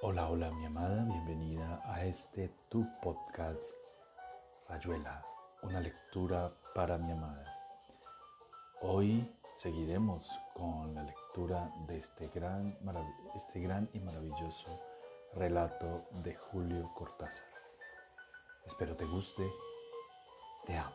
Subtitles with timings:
[0.00, 3.74] Hola, hola mi amada, bienvenida a este tu podcast
[4.68, 5.26] Rayuela,
[5.62, 7.52] una lectura para mi amada.
[8.80, 12.78] Hoy seguiremos con la lectura de este gran,
[13.34, 14.68] este gran y maravilloso
[15.34, 17.48] relato de Julio Cortázar.
[18.66, 19.50] Espero te guste,
[20.64, 20.94] te amo.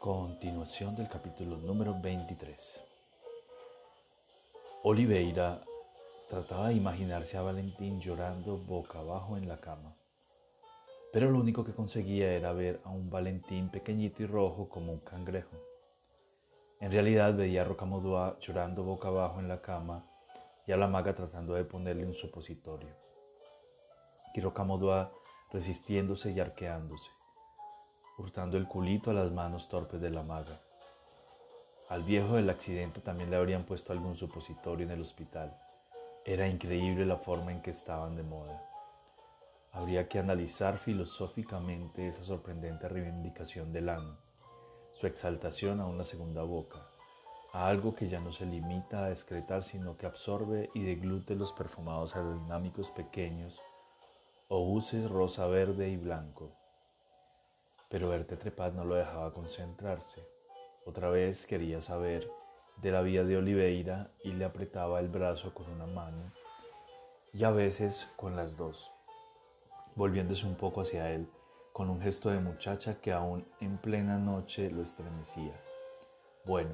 [0.00, 2.82] Continuación del capítulo número 23.
[4.82, 5.64] Oliveira
[6.28, 9.94] trataba de imaginarse a Valentín llorando boca abajo en la cama,
[11.12, 15.00] pero lo único que conseguía era ver a un Valentín pequeñito y rojo como un
[15.00, 15.56] cangrejo.
[16.80, 20.04] En realidad veía a Rocamodua llorando boca abajo en la cama
[20.66, 22.90] y a la maga tratando de ponerle un supositorio.
[24.34, 25.12] Y Rocamodua
[25.52, 27.10] resistiéndose y arqueándose,
[28.18, 30.60] hurtando el culito a las manos torpes de la maga.
[31.88, 35.56] Al viejo del accidente también le habrían puesto algún supositorio en el hospital.
[36.26, 38.62] Era increíble la forma en que estaban de moda.
[39.72, 44.16] Habría que analizar filosóficamente esa sorprendente reivindicación del ano,
[44.92, 46.78] su exaltación a una segunda boca,
[47.52, 51.52] a algo que ya no se limita a excretar, sino que absorbe y deglute los
[51.52, 53.60] perfumados aerodinámicos pequeños
[54.48, 56.52] o rosa, verde y blanco.
[57.90, 60.26] Pero verte trepar no lo dejaba concentrarse.
[60.86, 62.30] Otra vez quería saber
[62.76, 66.32] de la vida de Oliveira y le apretaba el brazo con una mano
[67.32, 68.92] y a veces con las dos,
[69.96, 71.28] volviéndose un poco hacia él
[71.74, 75.60] con un gesto de muchacha que aún en plena noche lo estremecía.
[76.44, 76.70] Bueno,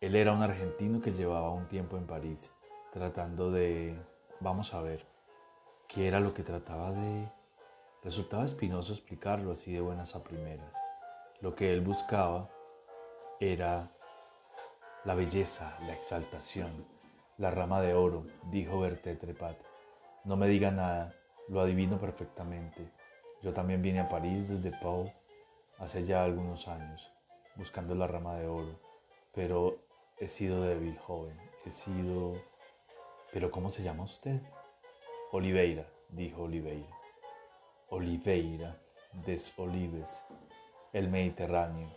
[0.00, 2.50] él era un argentino que llevaba un tiempo en París,
[2.92, 3.96] tratando de...
[4.40, 5.06] vamos a ver,
[5.86, 7.30] ¿qué era lo que trataba de...?
[8.02, 10.74] Resultaba espinoso explicarlo así de buenas a primeras.
[11.40, 12.48] Lo que él buscaba
[13.38, 13.92] era
[15.04, 16.86] la belleza, la exaltación,
[17.38, 19.56] la rama de oro, dijo Berté Trepat.
[20.24, 21.14] No me diga nada,
[21.48, 22.90] lo adivino perfectamente.
[23.42, 25.10] Yo también vine a París desde Pau
[25.78, 27.10] hace ya algunos años,
[27.56, 28.78] buscando la rama de oro,
[29.32, 29.78] pero
[30.18, 32.34] he sido débil, joven, he sido...
[33.32, 34.42] ¿Pero cómo se llama usted?
[35.32, 36.94] Oliveira, dijo Oliveira.
[37.88, 38.76] Oliveira,
[39.24, 40.22] des Olives,
[40.92, 41.88] el Mediterráneo.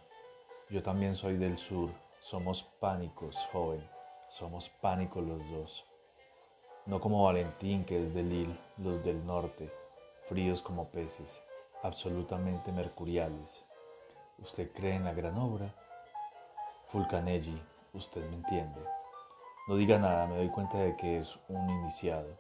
[0.69, 1.89] Yo también soy del sur,
[2.23, 3.85] somos pánicos, joven,
[4.29, 5.85] somos pánicos los dos.
[6.85, 9.69] No como Valentín, que es de Lille, los del norte,
[10.29, 11.43] fríos como peces,
[11.81, 13.65] absolutamente mercuriales.
[14.37, 15.75] ¿Usted cree en la gran obra?
[16.93, 17.61] Fulcanelli,
[17.91, 18.79] usted me entiende.
[19.67, 22.37] No diga nada, me doy cuenta de que es un iniciado.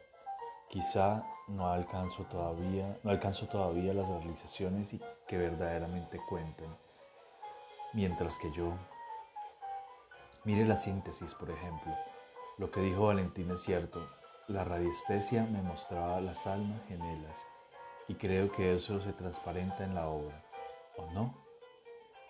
[0.69, 6.73] Quizá no alcanzo todavía, no alcanzo todavía las realizaciones y que verdaderamente cuenten.
[7.91, 8.71] Mientras que yo,
[10.45, 11.93] Mire la síntesis, por ejemplo.
[12.57, 14.05] Lo que dijo Valentín es cierto.
[14.49, 17.45] La radiestesia me mostraba las almas gemelas
[18.09, 20.43] y creo que eso se transparenta en la obra.
[20.97, 21.33] ¿O no?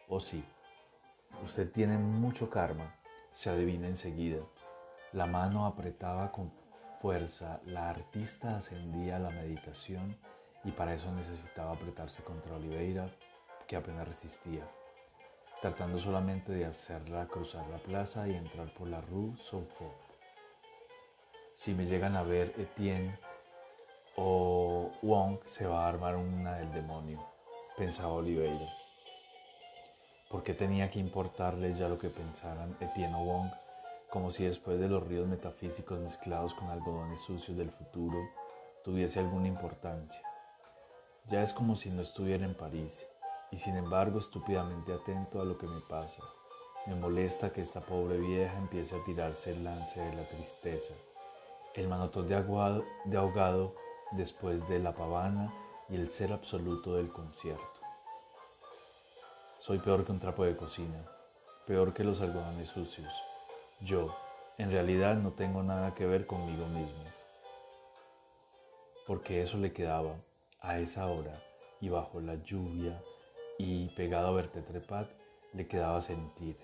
[0.07, 0.43] ¿O sí?
[1.43, 2.95] Usted tiene mucho karma,
[3.31, 4.43] se adivina enseguida.
[5.11, 6.51] La mano apretaba con
[7.01, 10.15] fuerza, la artista ascendía a la meditación
[10.63, 13.09] y para eso necesitaba apretarse contra Oliveira,
[13.67, 14.67] que apenas resistía
[15.63, 19.95] tratando solamente de hacerla cruzar la plaza y entrar por la Rue Saufort.
[21.55, 23.17] Si me llegan a ver Etienne
[24.17, 27.25] o Wong, se va a armar una del demonio,
[27.77, 28.67] pensaba Oliveira.
[30.29, 33.49] ¿Por qué tenía que importarle ya lo que pensaran Etienne o Wong?
[34.09, 38.17] Como si después de los ríos metafísicos mezclados con algodones sucios del futuro
[38.83, 40.21] tuviese alguna importancia.
[41.31, 43.07] Ya es como si no estuviera en París
[43.53, 46.23] y sin embargo estúpidamente atento a lo que me pasa.
[46.87, 50.95] Me molesta que esta pobre vieja empiece a tirarse el lance de la tristeza,
[51.75, 53.75] el manotón de, aguado, de ahogado
[54.13, 55.53] después de la pavana
[55.87, 57.63] y el ser absoluto del concierto.
[59.59, 61.05] Soy peor que un trapo de cocina,
[61.67, 63.13] peor que los algodones sucios.
[63.81, 64.15] Yo,
[64.57, 67.03] en realidad, no tengo nada que ver conmigo mismo.
[69.05, 70.15] Porque eso le quedaba
[70.59, 71.39] a esa hora
[71.79, 72.99] y bajo la lluvia
[73.57, 75.09] y pegado a verte trepat
[75.53, 76.57] le quedaba sentir,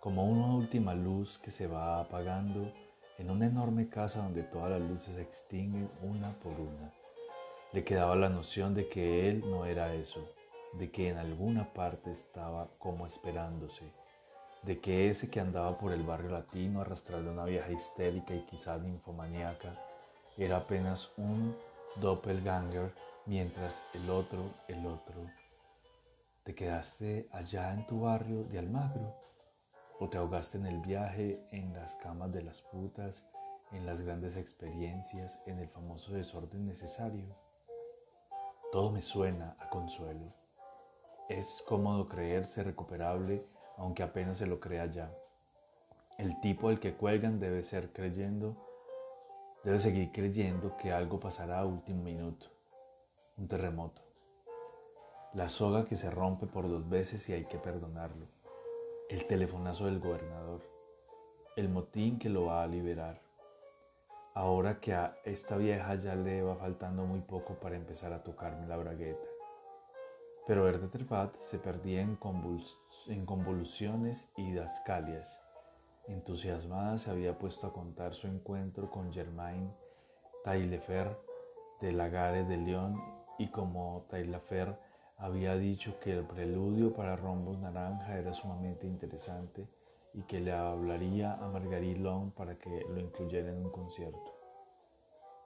[0.00, 2.72] como una última luz que se va apagando
[3.18, 6.92] en una enorme casa donde todas las luces se extinguen una por una.
[7.72, 10.28] Le quedaba la noción de que él no era eso,
[10.74, 13.84] de que en alguna parte estaba como esperándose,
[14.62, 18.76] de que ese que andaba por el barrio latino arrastrando una vieja histérica y quizá
[18.78, 19.74] ninfomaníaca
[20.36, 21.56] era apenas un
[21.96, 22.92] doppelganger,
[23.26, 25.14] mientras el otro, el otro,
[26.44, 29.14] ¿Te quedaste allá en tu barrio de Almagro?
[30.00, 33.24] ¿O te ahogaste en el viaje, en las camas de las putas,
[33.70, 37.24] en las grandes experiencias, en el famoso desorden necesario.
[38.72, 40.34] Todo me suena a consuelo.
[41.28, 43.46] Es cómodo creerse recuperable
[43.78, 45.14] aunque apenas se lo crea ya.
[46.18, 48.56] El tipo al que cuelgan debe ser creyendo,
[49.64, 52.46] debe seguir creyendo que algo pasará a último minuto,
[53.36, 54.01] un terremoto.
[55.34, 58.26] La soga que se rompe por dos veces y hay que perdonarlo.
[59.08, 60.60] El telefonazo del gobernador.
[61.56, 63.22] El motín que lo va a liberar.
[64.34, 68.66] Ahora que a esta vieja ya le va faltando muy poco para empezar a tocarme
[68.66, 69.26] la bragueta.
[70.46, 72.18] Pero Verde Trepat se perdía en,
[73.06, 75.42] en convoluciones y dascalias.
[76.08, 79.72] Entusiasmada se había puesto a contar su encuentro con Germain
[80.44, 81.16] Taillefer
[81.80, 83.02] de Lagare de León
[83.38, 84.91] y como Taillefer
[85.22, 89.68] había dicho que el preludio para Rombos Naranja era sumamente interesante
[90.14, 94.36] y que le hablaría a Marguerite Long para que lo incluyera en un concierto.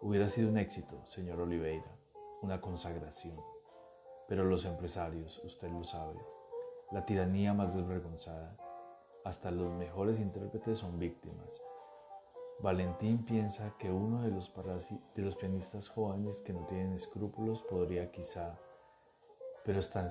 [0.00, 1.94] Hubiera sido un éxito, señor Oliveira,
[2.40, 3.38] una consagración.
[4.26, 6.25] Pero los empresarios, usted lo sabe,
[6.90, 8.56] la tiranía más desvergonzada,
[9.26, 11.62] hasta los mejores intérpretes son víctimas.
[12.61, 14.50] Valentín piensa que uno de los,
[15.14, 18.58] de los pianistas jóvenes que no tienen escrúpulos podría quizá,
[19.66, 20.08] pero están,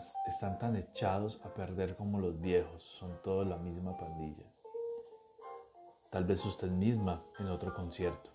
[0.60, 4.44] tan echados a perder como los viejos, son todos la misma pandilla.
[6.10, 8.32] Tal vez usted misma en otro concierto.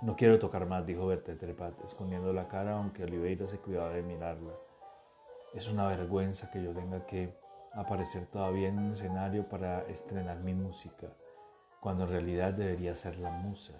[0.00, 4.02] No quiero tocar más, dijo Berta Trepat, escondiendo la cara aunque Oliveira se cuidaba de
[4.02, 4.54] mirarla.
[5.52, 7.36] Es una vergüenza que yo tenga que
[7.74, 11.08] aparecer todavía en un escenario para estrenar mi música,
[11.78, 13.74] cuando en realidad debería ser la musa.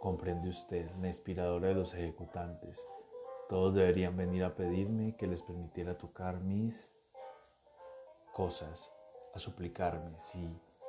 [0.00, 2.78] Comprende usted, la inspiradora de los ejecutantes.
[3.48, 6.90] Todos deberían venir a pedirme que les permitiera tocar mis
[8.32, 8.92] cosas,
[9.34, 10.48] a suplicarme, sí,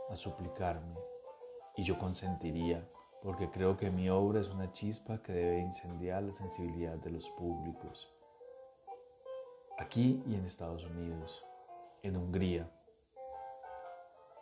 [0.09, 0.95] a suplicarme.
[1.75, 2.83] Y yo consentiría
[3.21, 7.29] porque creo que mi obra es una chispa que debe incendiar la sensibilidad de los
[7.31, 8.09] públicos.
[9.77, 11.45] Aquí y en Estados Unidos,
[12.01, 12.69] en Hungría.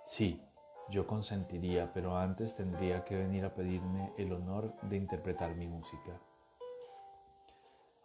[0.06, 0.42] Sí,
[0.90, 6.20] yo consentiría, pero antes tendría que venir a pedirme el honor de interpretar mi música.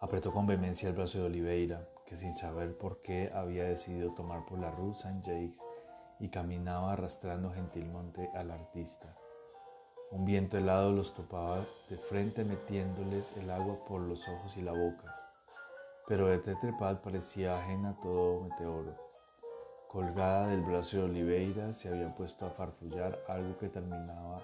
[0.02, 4.47] Apretó con vehemencia el brazo de Oliveira, que sin saber por qué había decidido tomar
[4.47, 5.62] por la Rue Saint-Jacques
[6.19, 9.14] y caminaba arrastrando gentilmente al artista.
[10.11, 14.73] Un viento helado los topaba de frente metiéndoles el agua por los ojos y la
[14.73, 15.14] boca.
[16.08, 18.97] Pero de Tetrepad parecía ajena a todo meteoro.
[19.87, 24.41] Colgada del brazo de Oliveira se había puesto a farfullar algo que terminaba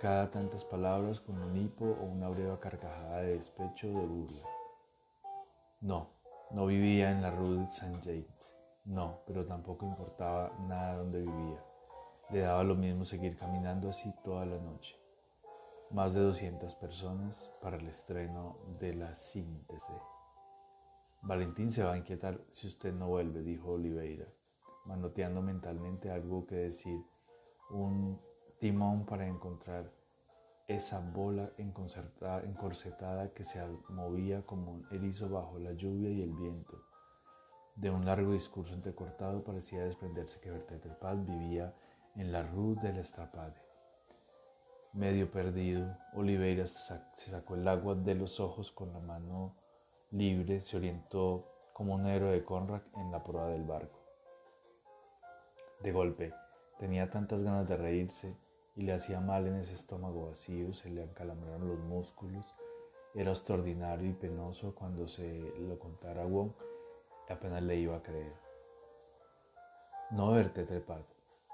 [0.00, 4.63] cada tantas palabras con un hipo o una breva carcajada de despecho de burla.
[5.84, 6.08] No,
[6.50, 8.56] no vivía en la Rue Saint-James.
[8.86, 11.62] No, pero tampoco importaba nada donde vivía.
[12.30, 14.96] Le daba lo mismo seguir caminando así toda la noche.
[15.90, 20.02] Más de 200 personas para el estreno de la síntesis.
[21.20, 24.26] Valentín se va a inquietar si usted no vuelve, dijo Oliveira,
[24.86, 26.98] manoteando mentalmente algo que decir,
[27.68, 28.18] un
[28.58, 29.92] timón para encontrar
[30.66, 36.82] esa bola encorsetada que se movía como un erizo bajo la lluvia y el viento.
[37.76, 40.86] De un largo discurso entrecortado parecía desprenderse que Bertet
[41.26, 41.74] vivía
[42.14, 43.60] en la Rue de l'Estrapade.
[44.92, 49.56] Medio perdido, Oliveira se sacó el agua de los ojos con la mano
[50.12, 53.98] libre, se orientó como un héroe de Conrad en la proa del barco.
[55.82, 56.32] De golpe,
[56.78, 58.36] tenía tantas ganas de reírse
[58.76, 62.54] y le hacía mal en ese estómago vacío, se le encalambraron los músculos.
[63.14, 66.50] Era extraordinario y penoso cuando se lo contara a Wong,
[67.28, 68.34] apenas le iba a creer.
[70.10, 71.04] No verte trepar,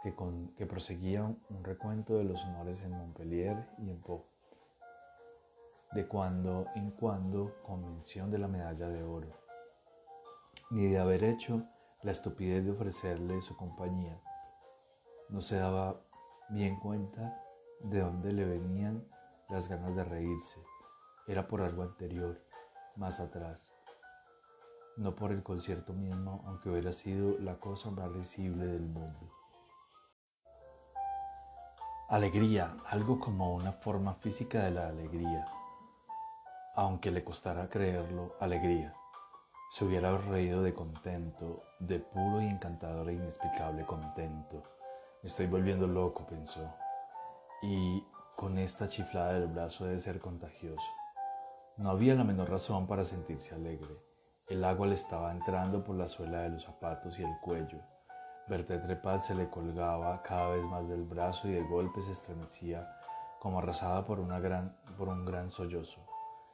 [0.02, 0.14] que,
[0.56, 4.24] que proseguía un recuento de los honores en Montpellier y en Pau.
[5.92, 9.28] De cuando en cuando convención de la medalla de oro,
[10.70, 11.64] ni de haber hecho
[12.02, 14.20] la estupidez de ofrecerle su compañía.
[15.28, 16.00] No se daba
[16.50, 17.40] bien cuenta
[17.80, 19.06] de dónde le venían
[19.48, 20.60] las ganas de reírse.
[21.26, 22.40] Era por algo anterior,
[22.96, 23.72] más atrás.
[24.96, 29.30] No por el concierto mismo, aunque hubiera sido la cosa más risible del mundo.
[32.08, 35.46] Alegría, algo como una forma física de la alegría.
[36.74, 38.92] Aunque le costara creerlo, alegría.
[39.70, 44.79] Se hubiera reído de contento, de puro y encantador e inexplicable contento.
[45.22, 46.74] Estoy volviendo loco, pensó.
[47.60, 48.02] Y
[48.36, 50.88] con esta chiflada del brazo debe ser contagioso.
[51.76, 53.94] No había la menor razón para sentirse alegre.
[54.48, 57.80] El agua le estaba entrando por la suela de los zapatos y el cuello.
[58.48, 62.90] Berté Trepal se le colgaba cada vez más del brazo y de golpe se estremecía
[63.40, 66.00] como arrasada por, una gran, por un gran sollozo.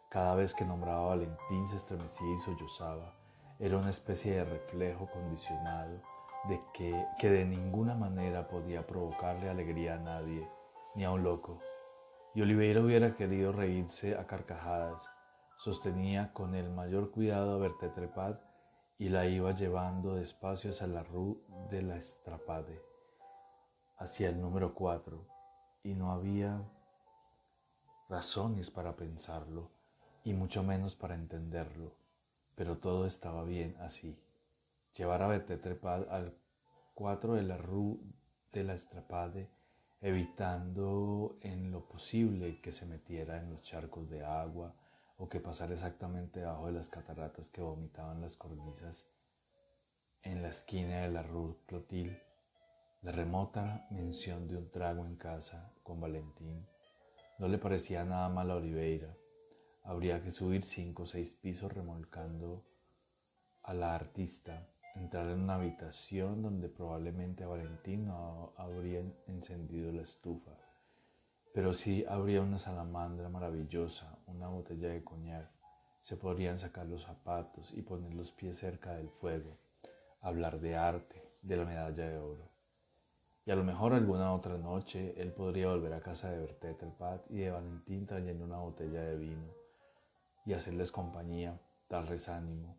[0.08, 3.14] Cada vez que nombraba a Valentín se estremecía y sollozaba.
[3.60, 6.15] Era una especie de reflejo condicionado
[6.48, 10.48] de que, que de ninguna manera podía provocarle alegría a nadie,
[10.94, 11.60] ni a un loco.
[12.34, 15.08] Y Oliveira hubiera querido reírse a carcajadas.
[15.56, 18.36] Sostenía con el mayor cuidado a Berté Trepad
[18.98, 21.36] y la iba llevando despacio hacia la rue
[21.70, 22.82] de la Estrapade,
[23.98, 25.26] hacia el número 4,
[25.82, 26.62] y no había
[28.08, 29.70] razones para pensarlo,
[30.24, 31.92] y mucho menos para entenderlo,
[32.54, 34.18] pero todo estaba bien así.
[34.96, 36.34] Llevar a Berté Trepad al
[36.94, 37.98] 4 de la rue
[38.52, 39.50] de la Estrapade,
[40.00, 44.74] evitando en lo posible que se metiera en los charcos de agua,
[45.18, 49.06] o que pasar exactamente debajo de las cataratas que vomitaban las cornisas
[50.22, 52.22] en la esquina de la Rue Clotilde,
[53.02, 56.66] la remota mención de un trago en casa con Valentín
[57.38, 59.14] no le parecía nada mal a Oliveira.
[59.84, 62.64] Habría que subir cinco o seis pisos remolcando
[63.62, 70.52] a la artista, entrar en una habitación donde probablemente Valentín no habría encendido la estufa
[71.56, 75.48] pero sí habría una salamandra maravillosa, una botella de coñac.
[76.00, 79.56] Se podrían sacar los zapatos y poner los pies cerca del fuego,
[80.20, 82.50] hablar de arte, de la medalla de oro.
[83.46, 86.92] Y a lo mejor alguna otra noche él podría volver a casa de Bertet el
[86.92, 89.54] Pat y de Valentín trayendo una botella de vino
[90.44, 92.76] y hacerles compañía, darles ánimo.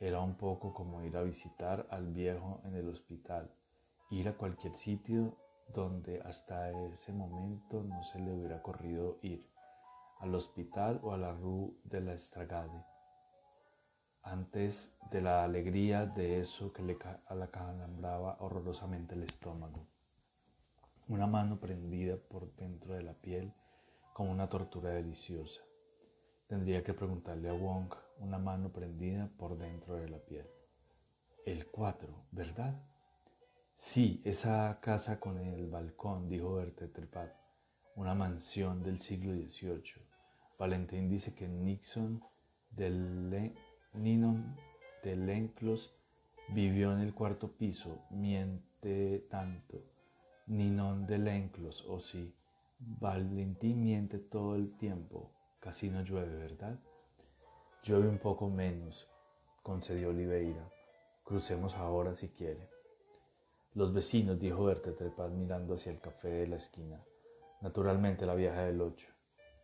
[0.00, 3.50] Era un poco como ir a visitar al viejo en el hospital,
[4.10, 5.36] ir a cualquier sitio
[5.74, 9.46] donde hasta ese momento no se le hubiera corrido ir,
[10.20, 12.82] al hospital o a la rue de la Estragade,
[14.22, 16.96] antes de la alegría de eso que le
[17.28, 19.86] acalambraba horrorosamente el estómago.
[21.08, 23.52] Una mano prendida por dentro de la piel
[24.14, 25.60] como una tortura deliciosa.
[26.46, 30.46] Tendría que preguntarle a Wong una mano prendida por dentro de la piel.
[31.44, 32.80] El cuatro, ¿verdad?
[33.74, 37.32] Sí, esa casa con el balcón, dijo Bertet-Trepat,
[37.96, 40.02] una mansión del siglo XVIII.
[40.58, 42.22] Valentín dice que Nixon
[42.70, 43.52] del
[43.94, 44.56] Ninon
[45.02, 45.94] de Lenclos
[46.48, 49.82] vivió en el cuarto piso, miente tanto.
[50.46, 52.34] Ninon de Lenclos, o oh sí,
[52.78, 56.78] Valentín miente todo el tiempo, casi no llueve, ¿verdad?
[57.82, 59.08] Llueve un poco menos,
[59.62, 60.70] concedió Oliveira.
[61.24, 62.68] Crucemos ahora si quiere.
[63.72, 67.02] Los vecinos, dijo Berta Trepaz mirando hacia el café de la esquina.
[67.62, 69.08] Naturalmente la vieja del ocho.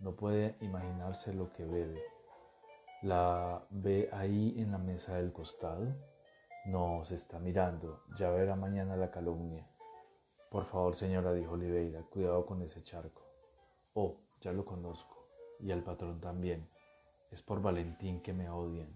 [0.01, 2.03] No puede imaginarse lo que bebe.
[3.03, 5.95] ¿La ve ahí en la mesa del costado?
[6.65, 8.03] No, se está mirando.
[8.17, 9.69] Ya verá mañana la calumnia.
[10.51, 13.23] Por favor, señora, dijo Oliveira, cuidado con ese charco.
[13.93, 15.29] Oh, ya lo conozco.
[15.61, 16.67] Y al patrón también.
[17.37, 18.89] Es por Valentín que me odian.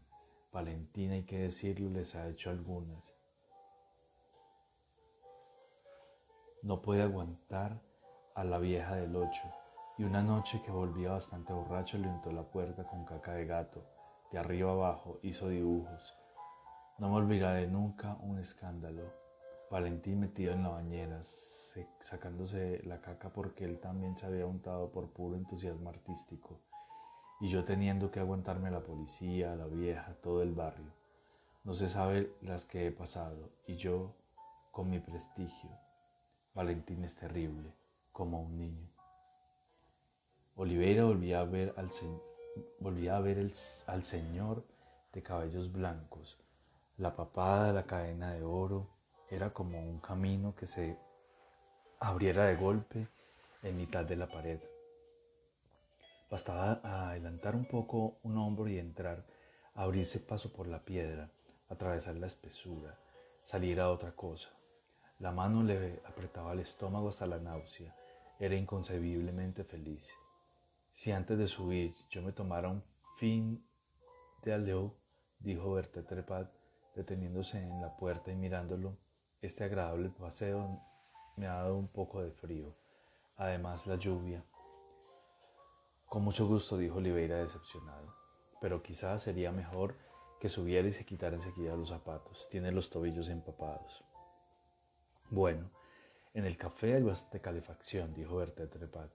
[0.50, 3.14] Valentín, hay que decirlo, les ha hecho algunas.
[6.62, 7.82] no puede aguantar
[8.35, 9.42] a la vieja del ocho,
[9.99, 13.85] y una noche que volvía bastante borracho le untó la puerta con caca de gato,
[14.32, 16.14] de arriba abajo hizo dibujos.
[16.97, 19.12] No me olvidaré nunca un escándalo.
[19.70, 21.20] Valentín metido en la bañera,
[22.00, 26.59] sacándose la caca porque él también se había untado por puro entusiasmo artístico,
[27.40, 30.92] y yo teniendo que aguantarme la policía, la vieja, todo el barrio.
[31.64, 34.14] No se sabe las que he pasado, y yo,
[34.70, 35.70] con mi prestigio,
[36.54, 37.73] Valentín es terrible,
[38.12, 38.88] como un niño.
[40.56, 41.90] Oliveira volvía a ver al,
[42.78, 43.50] volvía a ver
[43.87, 44.64] al señor
[45.12, 46.38] de cabellos blancos.
[46.99, 48.88] La papada la cadena de oro
[49.30, 50.99] era como un camino que se
[52.00, 53.09] abriera de golpe
[53.62, 54.61] en mitad de la pared.
[56.30, 59.26] Bastaba adelantar un poco un hombro y entrar,
[59.75, 61.28] abrirse paso por la piedra,
[61.68, 62.96] atravesar la espesura,
[63.42, 64.49] salir a otra cosa.
[65.18, 67.96] La mano le apretaba el estómago hasta la náusea.
[68.38, 70.08] Era inconcebiblemente feliz.
[70.92, 72.84] Si antes de subir yo me tomara un
[73.16, 73.66] fin
[74.44, 74.94] de aleo,
[75.40, 76.49] dijo Berta Trepat,
[76.94, 78.96] deteniéndose en la puerta y mirándolo,
[79.42, 80.80] este agradable paseo
[81.37, 82.72] me ha dado un poco de frío.
[83.37, 84.44] Además, la lluvia.
[86.11, 88.12] Con mucho gusto, dijo Oliveira decepcionado.
[88.61, 89.95] Pero quizás sería mejor
[90.40, 92.49] que subiera y se quitara enseguida los zapatos.
[92.50, 94.02] Tiene los tobillos empapados.
[95.31, 95.71] Bueno,
[96.35, 99.12] en el café hay bastante calefacción, dijo Berta Trepat.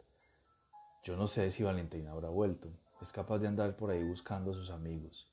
[1.03, 2.69] Yo no sé si Valentina habrá vuelto.
[3.01, 5.29] Es capaz de andar por ahí buscando a sus amigos.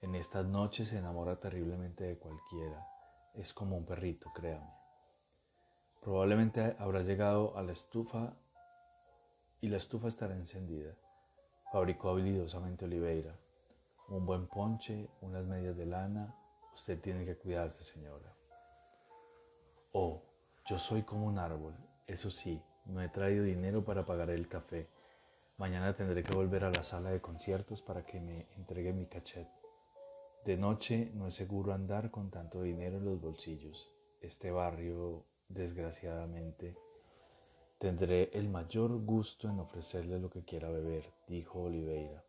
[0.00, 2.82] En estas noches se enamora terriblemente de cualquiera.
[3.34, 4.72] Es como un perrito, créame.
[6.00, 8.38] Probablemente habrá llegado a la estufa
[9.64, 10.94] y la estufa estará encendida.
[11.72, 13.34] Fabricó habilidosamente Oliveira.
[14.10, 16.36] Un buen ponche, unas medias de lana.
[16.74, 18.30] Usted tiene que cuidarse, señora.
[19.92, 20.20] Oh,
[20.66, 21.72] yo soy como un árbol.
[22.06, 24.86] Eso sí, no he traído dinero para pagar el café.
[25.56, 29.48] Mañana tendré que volver a la sala de conciertos para que me entregue mi cachet.
[30.44, 33.90] De noche no es seguro andar con tanto dinero en los bolsillos.
[34.20, 36.76] Este barrio, desgraciadamente,
[37.84, 42.24] tendré el mayor gusto en ofrecerle lo que quiera beber, dijo Oliveira.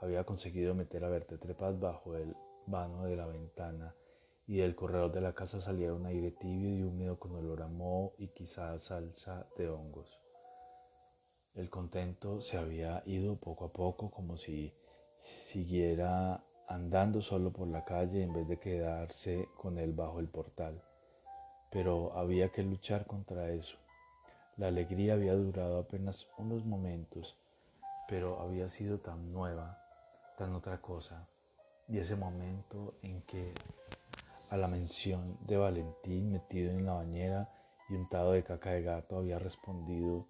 [0.00, 2.34] Había conseguido meter a Berta Trepat bajo el
[2.66, 3.94] vano de la ventana
[4.48, 7.68] y del corredor de la casa salía un aire tibio y húmedo con olor a
[7.68, 10.18] moho y quizás salsa de hongos.
[11.54, 14.74] El contento se había ido poco a poco como si
[15.18, 20.82] siguiera andando solo por la calle en vez de quedarse con él bajo el portal.
[21.70, 23.85] Pero había que luchar contra eso.
[24.56, 27.36] La alegría había durado apenas unos momentos,
[28.08, 29.78] pero había sido tan nueva,
[30.38, 31.28] tan otra cosa.
[31.88, 33.52] Y ese momento en que
[34.50, 37.50] a la mención de Valentín metido en la bañera
[37.88, 40.26] y untado de caca de gato había respondido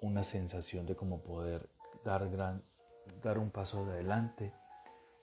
[0.00, 1.70] una sensación de como poder
[2.04, 2.28] dar,
[3.22, 4.52] dar un paso de adelante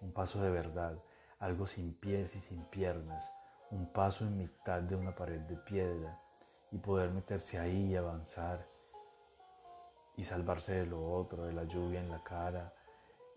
[0.02, 0.98] un paso de verdad,
[1.40, 3.32] algo sin pies y sin piernas,
[3.70, 6.20] un paso en mitad de una pared de piedra
[6.72, 8.68] y poder meterse ahí y avanzar
[10.18, 12.74] y salvarse de lo otro, de la lluvia en la cara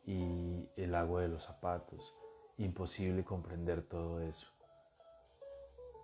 [0.06, 2.14] y el agua de los zapatos.
[2.58, 4.48] Imposible comprender todo eso.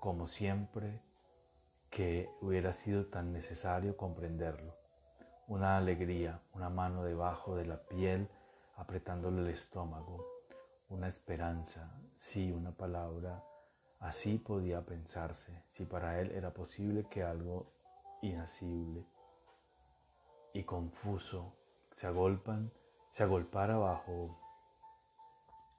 [0.01, 1.01] Como siempre
[1.91, 4.75] que hubiera sido tan necesario comprenderlo.
[5.49, 8.29] Una alegría, una mano debajo de la piel
[8.77, 10.25] apretándole el estómago,
[10.89, 13.45] una esperanza, sí, una palabra.
[14.01, 17.71] Así podía pensarse, si para él era posible que algo
[18.23, 19.05] inasible
[20.55, 21.55] y confuso
[21.93, 22.73] se agolpan,
[23.11, 24.39] se agolpara bajo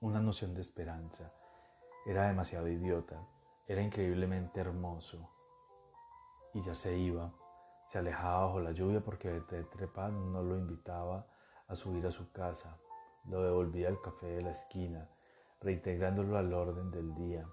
[0.02, 1.32] una noción de esperanza.
[2.06, 3.20] Era demasiado idiota,
[3.68, 5.30] era increíblemente hermoso.
[6.54, 7.32] Y ya se iba,
[7.86, 11.26] se alejaba bajo la lluvia porque Trepan no lo invitaba
[11.68, 12.78] a subir a su casa,
[13.26, 15.10] lo devolvía al café de la esquina,
[15.60, 17.48] reintegrándolo al orden del día,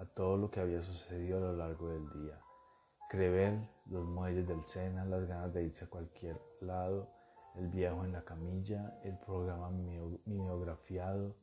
[0.00, 2.40] a todo lo que había sucedido a lo largo del día.
[3.10, 7.08] Crevel, los muelles del Sena, las ganas de irse a cualquier lado,
[7.56, 9.70] el viejo en la camilla, el programa
[10.24, 11.36] mimeografiado,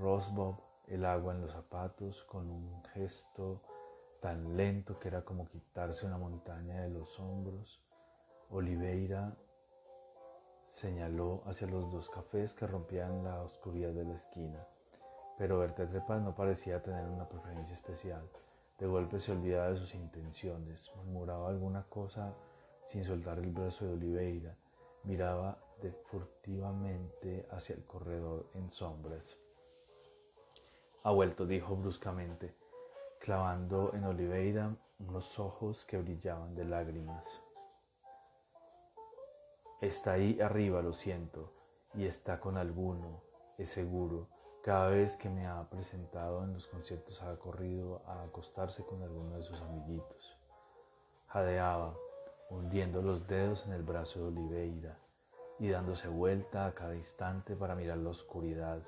[0.00, 3.60] Rosbob, el agua en los zapatos, con un gesto
[4.22, 7.82] tan lento que era como quitarse una montaña de los hombros,
[8.48, 9.36] Oliveira
[10.68, 14.66] señaló hacia los dos cafés que rompían la oscuridad de la esquina.
[15.38, 18.22] Pero Berta Trepas no parecía tener una preferencia especial.
[18.78, 22.34] De golpe se olvidaba de sus intenciones, murmuraba alguna cosa
[22.82, 24.56] sin soltar el brazo de Oliveira,
[25.04, 29.36] miraba de furtivamente hacia el corredor en sombras.
[31.02, 32.54] Ha vuelto, dijo bruscamente,
[33.20, 37.42] clavando en Oliveira unos ojos que brillaban de lágrimas.
[39.80, 41.52] Está ahí arriba, lo siento,
[41.94, 43.22] y está con alguno,
[43.58, 44.28] es seguro.
[44.66, 49.36] Cada vez que me ha presentado en los conciertos ha corrido a acostarse con alguno
[49.36, 50.36] de sus amiguitos.
[51.28, 51.94] Jadeaba,
[52.50, 54.98] hundiendo los dedos en el brazo de Oliveira
[55.60, 58.82] y dándose vuelta a cada instante para mirar la oscuridad.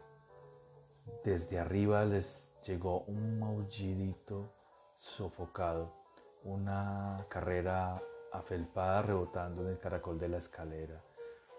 [1.23, 4.53] Desde arriba les llegó un maullidito
[4.97, 5.93] sofocado,
[6.43, 11.01] una carrera afelpada rebotando en el caracol de la escalera.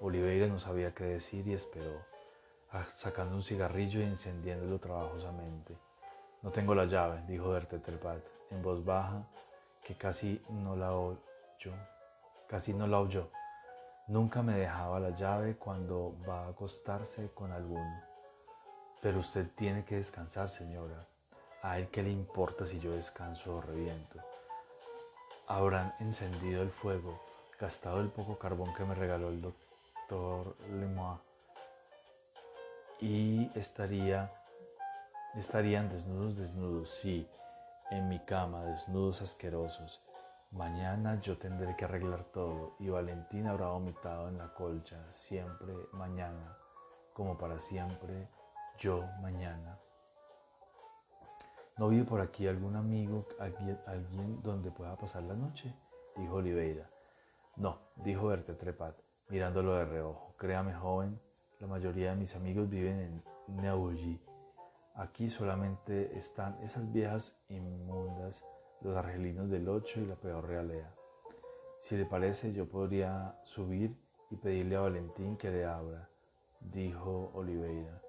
[0.02, 2.02] Oliveira no sabía qué decir y esperó,
[2.96, 5.76] sacando un cigarrillo y encendiéndolo trabajosamente.
[6.42, 9.24] No tengo la llave, dijo Terpat en voz baja,
[9.84, 11.74] que casi no la oyó.
[12.48, 13.30] Casi no la oyó.
[14.08, 18.02] Nunca me dejaba la llave cuando va a acostarse con alguno.
[19.02, 21.06] Pero usted tiene que descansar, señora.
[21.62, 24.20] A él qué le importa si yo descanso o reviento
[25.50, 27.20] habrán encendido el fuego,
[27.60, 31.20] gastado el poco carbón que me regaló el doctor Lemois
[33.02, 34.32] y estaría,
[35.36, 37.28] estarían desnudos, desnudos, sí,
[37.92, 40.02] en mi cama, desnudos asquerosos.
[40.52, 46.58] Mañana yo tendré que arreglar todo y Valentín habrá vomitado en la colcha, siempre mañana,
[47.14, 48.28] como para siempre,
[48.78, 49.78] yo mañana.
[51.78, 55.74] ¿No vive por aquí algún amigo, alguien, donde pueda pasar la noche?
[56.18, 56.90] Dijo Oliveira.
[57.56, 58.96] No, dijo Berta Trepat,
[59.30, 60.34] mirándolo de reojo.
[60.38, 61.22] Créame, joven,
[61.60, 64.20] la mayoría de mis amigos viven en Neuilly.
[64.96, 68.44] Aquí solamente están esas viejas inmundas,
[68.82, 70.94] los argelinos del ocho y la peor realea.
[71.82, 73.96] Si le parece, yo podría subir
[74.30, 76.10] y pedirle a Valentín que le abra,
[76.62, 78.02] dijo Oliveira.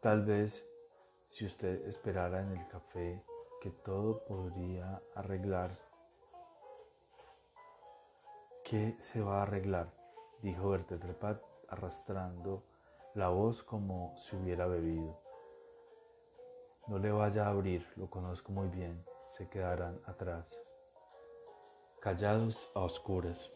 [0.00, 0.66] Tal vez
[1.26, 3.22] si usted esperara en el café
[3.60, 5.86] que todo podría arreglarse.
[8.64, 9.88] ¿Qué se va a arreglar?
[10.42, 11.40] dijo Bertetrepat
[11.72, 12.62] arrastrando
[13.14, 15.18] la voz como si hubiera bebido.
[16.86, 20.60] No le vaya a abrir, lo conozco muy bien, se quedarán atrás.
[22.00, 23.50] Callados a oscuras.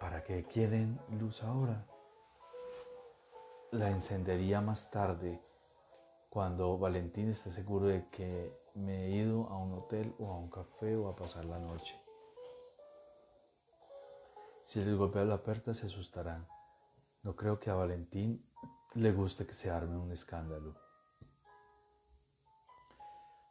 [0.00, 1.84] ¿Para qué quieren luz ahora?
[3.70, 5.40] La encendería más tarde,
[6.30, 10.48] cuando Valentín esté seguro de que me he ido a un hotel o a un
[10.48, 12.01] café o a pasar la noche.
[14.72, 16.48] Si les golpeo la puerta se asustarán.
[17.24, 18.42] No creo que a Valentín
[18.94, 20.74] le guste que se arme un escándalo.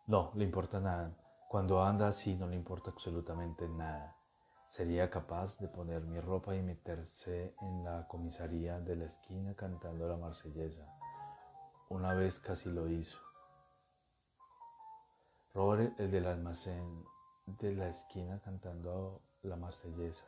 [0.07, 1.15] No, le importa nada.
[1.47, 4.15] Cuando anda así no le importa absolutamente nada.
[4.67, 10.09] Sería capaz de poner mi ropa y meterse en la comisaría de la esquina cantando
[10.09, 10.87] la marsellesa.
[11.89, 13.19] Una vez casi lo hizo.
[15.53, 17.05] Robert, el del almacén
[17.45, 20.25] de la esquina cantando la marsellesa.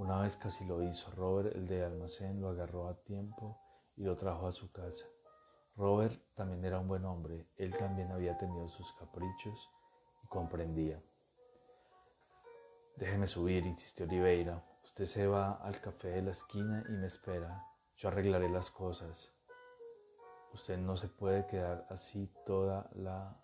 [0.00, 1.10] Una vez casi lo hizo.
[1.10, 3.60] Robert, el de almacén, lo agarró a tiempo
[3.96, 5.04] y lo trajo a su casa.
[5.76, 7.50] Robert también era un buen hombre.
[7.58, 9.70] Él también había tenido sus caprichos
[10.24, 11.02] y comprendía.
[12.96, 14.64] Déjeme subir, insistió Oliveira.
[14.84, 17.62] Usted se va al café de la esquina y me espera.
[17.98, 19.30] Yo arreglaré las cosas.
[20.54, 23.39] Usted no se puede quedar así toda la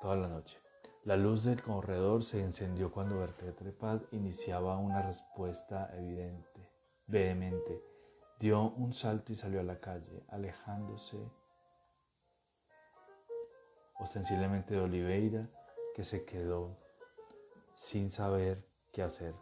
[0.00, 0.58] toda la noche.
[1.04, 6.68] La luz del corredor se encendió cuando Berté Trepad iniciaba una respuesta evidente,
[7.06, 7.80] vehemente.
[8.40, 11.16] Dio un salto y salió a la calle, alejándose
[13.98, 15.48] ostensiblemente de Oliveira,
[15.94, 16.76] que se quedó
[17.76, 19.34] sin saber qué hacer.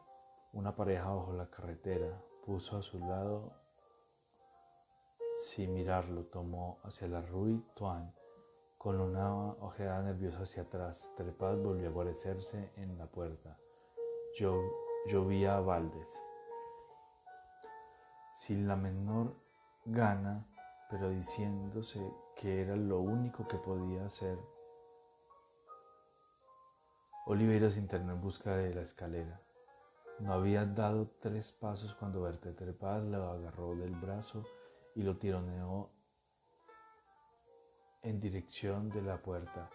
[0.52, 3.52] Una pareja bajo la carretera puso a su lado,
[5.46, 8.14] sin mirarlo, tomó hacia la Rue Tuan
[8.84, 13.56] con una ojeada nerviosa hacia atrás, Trepad volvió a guarecerse en la puerta.
[14.38, 14.60] Yo,
[15.06, 16.20] llovía a baldes.
[18.34, 19.36] Sin la menor
[19.86, 20.46] gana,
[20.90, 21.98] pero diciéndose
[22.36, 24.38] que era lo único que podía hacer,
[27.24, 29.40] Oliveira se internó en busca de la escalera.
[30.18, 34.44] No había dado tres pasos cuando Berté Trepad lo agarró del brazo
[34.94, 35.93] y lo tironeó
[38.04, 39.70] en dirección de la puerta,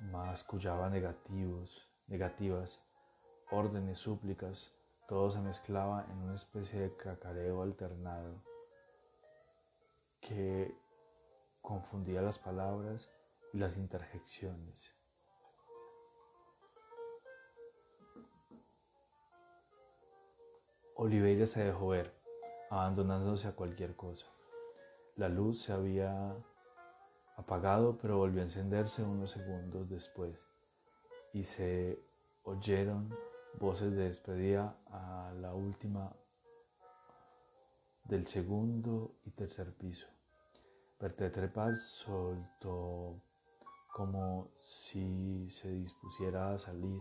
[0.00, 2.80] mascullaba negativos, negativas,
[3.50, 4.74] órdenes, súplicas,
[5.06, 8.42] todo se mezclaba en una especie de cacareo alternado
[10.20, 10.74] que
[11.60, 13.10] confundía las palabras
[13.52, 14.94] y las interjecciones.
[20.94, 22.12] Oliveira se dejó ver,
[22.70, 24.26] abandonándose a cualquier cosa.
[25.14, 26.34] La luz se había
[27.38, 30.44] apagado, pero volvió a encenderse unos segundos después
[31.32, 31.98] y se
[32.42, 33.14] oyeron
[33.60, 36.12] voces de despedida a la última
[38.04, 40.06] del segundo y tercer piso.
[41.00, 43.22] Berté Trepaz soltó
[43.92, 46.98] como si se dispusiera a salir.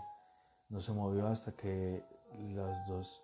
[0.69, 2.03] No se movió hasta que
[2.53, 3.23] los dos,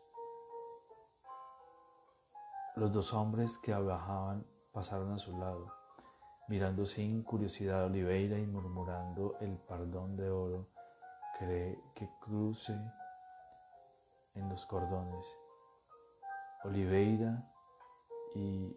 [2.76, 5.83] los dos hombres que bajaban pasaron a su lado
[6.48, 10.68] mirando sin curiosidad a Oliveira y murmurando el pardón de oro
[11.40, 12.74] cree que cruce
[14.36, 15.26] en los cordones.
[16.64, 17.50] Oliveira
[18.36, 18.76] y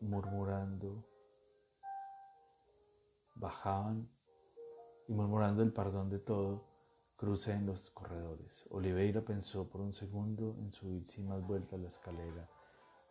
[0.00, 1.04] murmurando
[3.34, 4.08] bajaban
[5.08, 6.64] y murmurando el perdón de todo,
[7.16, 8.64] cruce en los corredores.
[8.70, 12.48] Oliveira pensó por un segundo en subir sin más vuelta la escalera,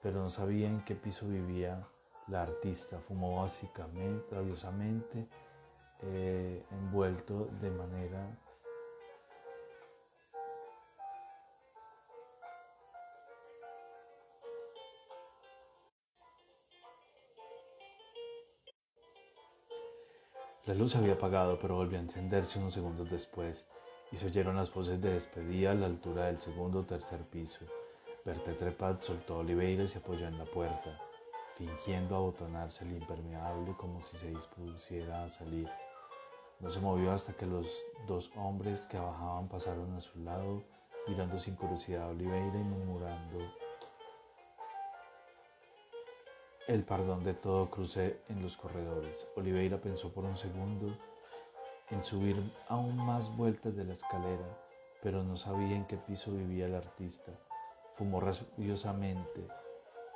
[0.02, 1.88] pero no sabía en qué piso vivía
[2.32, 5.28] la artista fumó básicamente, rabiosamente,
[6.02, 8.38] eh, envuelto de manera
[20.68, 23.68] La luz había apagado, pero volvió a encenderse unos segundos después
[24.12, 27.66] y se oyeron las voces de despedida a la altura del segundo o tercer piso.
[28.24, 31.11] Berté Trepat soltó a Oliveira y se apoyó en la puerta
[31.58, 35.70] fingiendo abotonarse el impermeable como si se dispusiera a salir.
[36.60, 37.68] No se movió hasta que los
[38.08, 40.64] dos hombres que bajaban pasaron a su lado,
[41.08, 43.40] mirando sin curiosidad a Oliveira y murmurando
[46.68, 49.28] el perdón de todo crucé en los corredores.
[49.36, 50.96] Oliveira pensó por un segundo
[51.90, 52.38] en subir
[52.70, 54.46] aún más vueltas de la escalera,
[55.02, 57.34] pero no sabía en qué piso vivía el artista.
[57.94, 59.48] Fumó rabiosamente,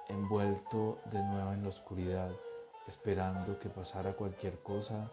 [0.09, 2.31] envuelto de nuevo en la oscuridad,
[2.87, 5.11] esperando que pasara cualquier cosa,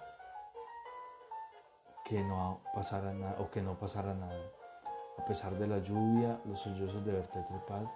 [2.05, 4.51] que no pasara nada o que no pasara nada.
[5.19, 7.89] A pesar de la lluvia, los sollozos de Bertet Trepal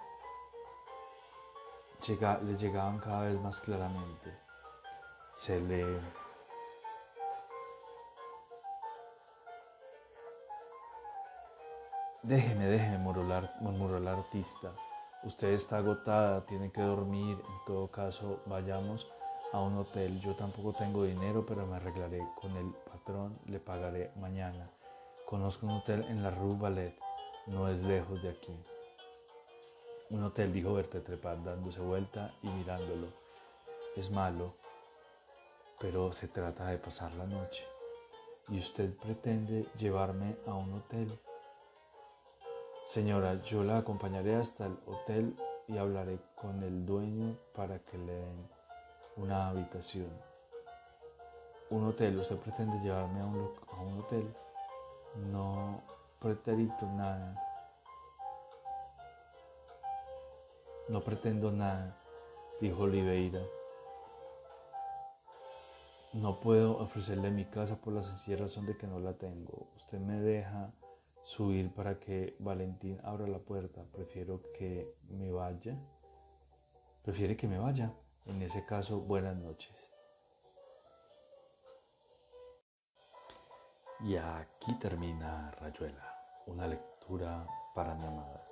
[2.43, 4.31] le llegaban cada vez más claramente.
[5.33, 5.99] Se le
[12.23, 14.71] Déjeme, déjeme, murmuró la artista.
[15.23, 17.37] Usted está agotada, tiene que dormir.
[17.37, 19.07] En todo caso, vayamos
[19.51, 20.19] a un hotel.
[20.21, 23.37] Yo tampoco tengo dinero, pero me arreglaré con el patrón.
[23.45, 24.69] Le pagaré mañana.
[25.25, 26.97] Conozco un hotel en la Rue Ballet.
[27.47, 28.55] No es lejos de aquí.
[30.09, 33.07] Un hotel, dijo Berta Trepar, dándose vuelta y mirándolo.
[33.95, 34.53] Es malo,
[35.79, 37.65] pero se trata de pasar la noche.
[38.49, 41.19] ¿Y usted pretende llevarme a un hotel?
[42.87, 45.35] Señora, yo la acompañaré hasta el hotel
[45.67, 48.47] y hablaré con el dueño para que le den
[49.17, 50.09] una habitación.
[51.69, 54.33] Un hotel, ¿usted pretende llevarme a un, hotel?
[55.29, 55.81] No
[56.21, 57.35] pretendo nada.
[60.87, 61.93] No pretendo nada,
[62.61, 63.41] dijo Oliveira.
[66.13, 69.67] No puedo ofrecerle mi casa por la sencilla razón de que no la tengo.
[69.75, 70.71] Usted me deja
[71.27, 73.83] subir para que Valentín abra la puerta.
[73.91, 75.77] Prefiero que me vaya.
[77.03, 77.93] Prefiere que me vaya.
[78.25, 79.91] En ese caso, buenas noches.
[83.99, 88.47] Y aquí termina Rayuela, una lectura para mi amada.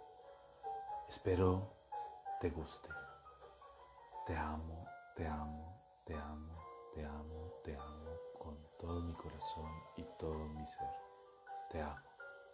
[1.07, 1.71] Espero
[2.41, 2.89] te guste.
[4.25, 4.85] Te amo,
[5.15, 6.59] te amo, te amo,
[6.93, 10.89] te amo, te amo con todo mi corazón y todo mi ser.
[11.69, 12.04] Te amo.